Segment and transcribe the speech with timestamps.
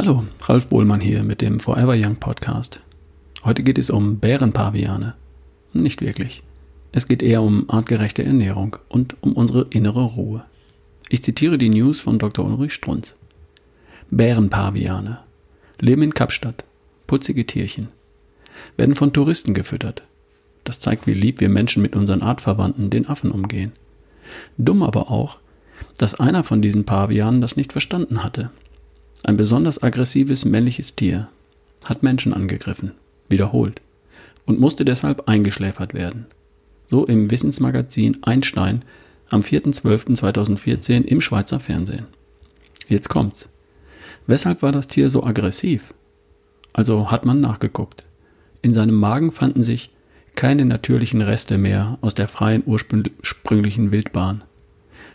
[0.00, 2.78] Hallo, Ralf Bohlmann hier mit dem Forever Young Podcast.
[3.42, 5.16] Heute geht es um Bärenpaviane.
[5.72, 6.44] Nicht wirklich.
[6.92, 10.44] Es geht eher um artgerechte Ernährung und um unsere innere Ruhe.
[11.08, 12.44] Ich zitiere die News von Dr.
[12.44, 13.16] Ulrich Strunz.
[14.12, 15.18] Bärenpaviane
[15.80, 16.62] leben in Kapstadt,
[17.08, 17.88] putzige Tierchen,
[18.76, 20.04] werden von Touristen gefüttert.
[20.62, 23.72] Das zeigt, wie lieb wir Menschen mit unseren Artverwandten, den Affen, umgehen.
[24.58, 25.40] Dumm aber auch,
[25.96, 28.52] dass einer von diesen Pavianen das nicht verstanden hatte
[29.24, 31.28] ein besonders aggressives männliches Tier
[31.84, 32.92] hat Menschen angegriffen,
[33.28, 33.80] wiederholt,
[34.46, 36.26] und musste deshalb eingeschläfert werden.
[36.86, 38.84] So im Wissensmagazin Einstein
[39.28, 42.06] am 4.12.2014 im Schweizer Fernsehen.
[42.88, 43.48] Jetzt kommt's.
[44.26, 45.92] Weshalb war das Tier so aggressiv?
[46.72, 48.06] Also hat man nachgeguckt.
[48.62, 49.90] In seinem Magen fanden sich
[50.34, 54.44] keine natürlichen Reste mehr aus der freien ursprünglichen Wildbahn.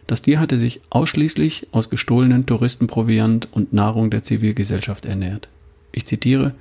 [0.07, 5.47] Das Tier hatte sich ausschließlich aus gestohlenen Touristenproviant und Nahrung der Zivilgesellschaft ernährt.
[5.91, 6.53] Ich zitiere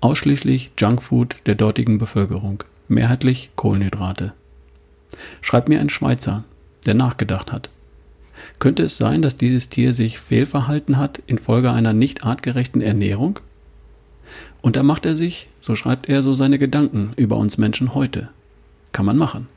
[0.00, 4.32] ausschließlich Junkfood der dortigen Bevölkerung, mehrheitlich Kohlenhydrate.
[5.40, 6.44] Schreibt mir ein Schweizer,
[6.86, 7.68] der nachgedacht hat.
[8.58, 13.38] Könnte es sein, dass dieses Tier sich fehlverhalten hat infolge einer nicht artgerechten Ernährung?
[14.62, 18.28] Und da macht er sich, so schreibt er, so seine Gedanken über uns Menschen heute.
[18.92, 19.48] Kann man machen.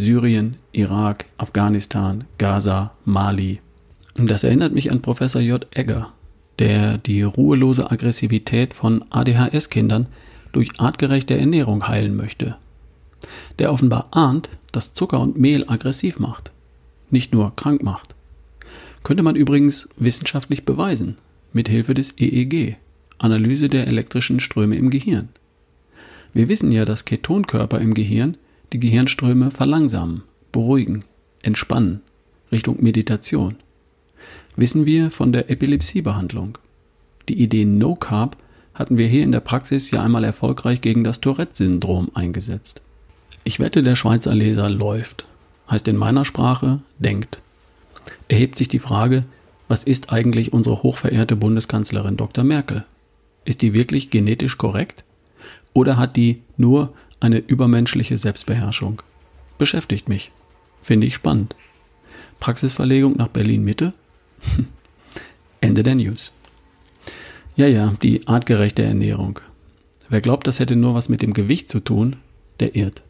[0.00, 3.60] Syrien, Irak, Afghanistan, Gaza, Mali.
[4.16, 5.66] Das erinnert mich an Professor J.
[5.72, 6.10] Egger,
[6.58, 10.06] der die ruhelose Aggressivität von ADHS-Kindern
[10.52, 12.56] durch artgerechte Ernährung heilen möchte.
[13.58, 16.50] Der offenbar ahnt, dass Zucker und Mehl aggressiv macht,
[17.10, 18.14] nicht nur krank macht.
[19.02, 21.16] Könnte man übrigens wissenschaftlich beweisen,
[21.52, 22.76] mit Hilfe des EEG,
[23.18, 25.28] Analyse der elektrischen Ströme im Gehirn.
[26.32, 28.38] Wir wissen ja, dass Ketonkörper im Gehirn
[28.72, 31.04] die Gehirnströme verlangsamen, beruhigen,
[31.42, 32.02] entspannen,
[32.52, 33.56] Richtung Meditation.
[34.56, 36.58] Wissen wir von der Epilepsiebehandlung.
[37.28, 38.36] Die Idee No Carb
[38.74, 42.82] hatten wir hier in der Praxis ja einmal erfolgreich gegen das Tourette-Syndrom eingesetzt.
[43.44, 45.26] Ich wette, der Schweizer Leser läuft,
[45.70, 47.40] heißt in meiner Sprache denkt.
[48.28, 49.24] Erhebt sich die Frage,
[49.68, 52.44] was ist eigentlich unsere hochverehrte Bundeskanzlerin Dr.
[52.44, 52.84] Merkel?
[53.44, 55.04] Ist die wirklich genetisch korrekt?
[55.72, 59.02] Oder hat die nur eine übermenschliche Selbstbeherrschung.
[59.58, 60.32] Beschäftigt mich.
[60.82, 61.54] Finde ich spannend.
[62.40, 63.92] Praxisverlegung nach Berlin Mitte?
[65.60, 66.32] Ende der News.
[67.56, 69.40] Ja, ja, die artgerechte Ernährung.
[70.08, 72.16] Wer glaubt, das hätte nur was mit dem Gewicht zu tun,
[72.58, 73.02] der irrt.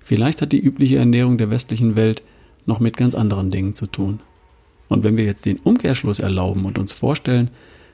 [0.00, 2.22] Vielleicht hat die übliche Ernährung der westlichen Welt
[2.66, 4.20] noch mit ganz anderen Dingen zu tun.
[4.88, 7.50] Und wenn wir jetzt den Umkehrschluss erlauben und uns vorstellen,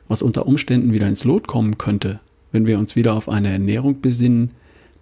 [0.09, 2.21] was unter Umständen wieder ins Lot kommen könnte,
[2.51, 4.51] wenn wir uns wieder auf eine Ernährung besinnen,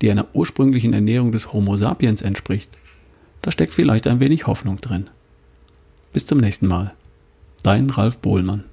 [0.00, 2.70] die einer ursprünglichen Ernährung des Homo sapiens entspricht,
[3.42, 5.08] da steckt vielleicht ein wenig Hoffnung drin.
[6.12, 6.94] Bis zum nächsten Mal.
[7.62, 8.64] Dein Ralf Bohlmann.